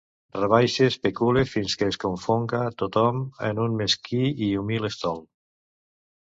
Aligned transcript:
Rebaixe, 0.35 0.85
especule, 0.91 1.43
fins 1.51 1.75
que 1.81 1.89
es 1.93 1.99
confonga 2.03 2.63
tothom 2.83 3.21
en 3.51 3.63
un 3.67 3.77
mesquí 3.83 4.23
i 4.49 4.49
humil 4.63 4.91
estol. 4.91 5.23